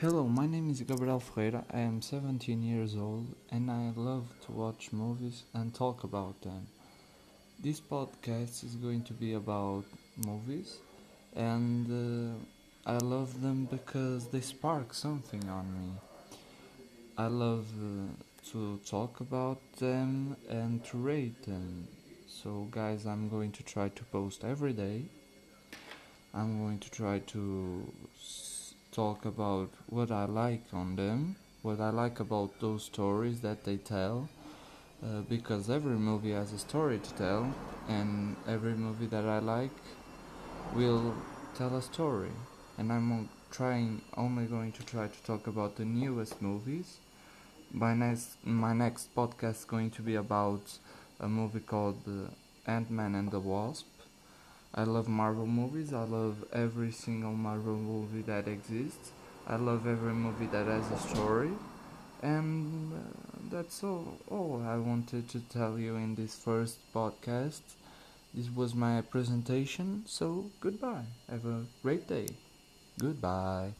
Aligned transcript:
Hello, 0.00 0.28
my 0.28 0.46
name 0.46 0.70
is 0.70 0.80
Gabriel 0.82 1.18
Ferreira. 1.18 1.64
I 1.72 1.80
am 1.80 2.00
17 2.00 2.62
years 2.62 2.94
old 2.94 3.34
and 3.50 3.68
I 3.68 3.90
love 3.96 4.28
to 4.46 4.52
watch 4.52 4.92
movies 4.92 5.42
and 5.54 5.74
talk 5.74 6.04
about 6.04 6.40
them. 6.40 6.68
This 7.58 7.80
podcast 7.80 8.62
is 8.62 8.76
going 8.76 9.02
to 9.02 9.12
be 9.12 9.34
about 9.34 9.82
movies 10.24 10.76
and 11.34 11.90
uh, 11.90 12.88
I 12.88 12.98
love 12.98 13.42
them 13.42 13.64
because 13.64 14.28
they 14.28 14.40
spark 14.40 14.94
something 14.94 15.48
on 15.48 15.66
me. 15.76 15.90
I 17.16 17.26
love 17.26 17.66
uh, 17.82 18.52
to 18.52 18.78
talk 18.86 19.18
about 19.18 19.58
them 19.80 20.36
and 20.48 20.84
to 20.84 20.96
rate 20.96 21.42
them. 21.42 21.88
So, 22.28 22.68
guys, 22.70 23.04
I'm 23.04 23.28
going 23.28 23.50
to 23.50 23.64
try 23.64 23.88
to 23.88 24.04
post 24.04 24.44
every 24.44 24.74
day. 24.74 25.06
I'm 26.32 26.60
going 26.60 26.78
to 26.78 26.88
try 26.88 27.18
to 27.34 27.92
talk 28.98 29.24
about 29.24 29.70
what 29.88 30.10
I 30.10 30.24
like 30.24 30.64
on 30.72 30.96
them, 30.96 31.36
what 31.62 31.80
I 31.80 31.90
like 31.90 32.18
about 32.18 32.58
those 32.58 32.82
stories 32.82 33.40
that 33.42 33.62
they 33.62 33.76
tell, 33.76 34.28
uh, 35.04 35.20
because 35.28 35.70
every 35.70 35.98
movie 36.10 36.32
has 36.32 36.52
a 36.52 36.58
story 36.58 36.98
to 36.98 37.12
tell, 37.14 37.54
and 37.88 38.34
every 38.48 38.74
movie 38.74 39.06
that 39.06 39.24
I 39.24 39.38
like 39.38 39.76
will 40.74 41.14
tell 41.56 41.76
a 41.76 41.82
story. 41.82 42.32
And 42.76 42.92
I'm 42.92 43.28
trying, 43.52 44.02
only 44.16 44.46
going 44.46 44.72
to 44.72 44.82
try 44.84 45.06
to 45.06 45.22
talk 45.22 45.46
about 45.46 45.76
the 45.76 45.84
newest 45.84 46.42
movies. 46.42 46.98
My 47.72 47.94
next, 47.94 48.30
my 48.44 48.72
next 48.72 49.14
podcast 49.14 49.58
is 49.60 49.64
going 49.64 49.90
to 49.92 50.02
be 50.02 50.16
about 50.16 50.76
a 51.20 51.28
movie 51.28 51.60
called 51.60 52.02
uh, 52.08 52.68
Ant 52.68 52.90
Man 52.90 53.14
and 53.14 53.30
the 53.30 53.38
Wasp. 53.38 53.86
I 54.74 54.84
love 54.84 55.08
Marvel 55.08 55.46
movies. 55.46 55.92
I 55.92 56.04
love 56.04 56.44
every 56.52 56.92
single 56.92 57.32
Marvel 57.32 57.76
movie 57.76 58.22
that 58.22 58.48
exists. 58.48 59.10
I 59.46 59.56
love 59.56 59.86
every 59.86 60.12
movie 60.14 60.46
that 60.46 60.66
has 60.66 60.90
a 60.90 60.98
story. 61.08 61.50
And 62.22 62.92
uh, 62.92 62.98
that's 63.50 63.82
all, 63.84 64.18
all 64.28 64.62
I 64.66 64.76
wanted 64.76 65.28
to 65.30 65.40
tell 65.40 65.78
you 65.78 65.96
in 65.96 66.14
this 66.14 66.36
first 66.36 66.78
podcast. 66.94 67.60
This 68.34 68.48
was 68.54 68.74
my 68.74 69.00
presentation, 69.02 70.04
so 70.06 70.50
goodbye. 70.60 71.04
Have 71.30 71.46
a 71.46 71.64
great 71.82 72.08
day. 72.08 72.28
Goodbye. 72.98 73.72